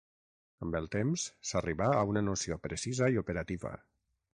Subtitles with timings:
[0.65, 3.81] Amb el temps, s'arribà a una noció precisa i operativa.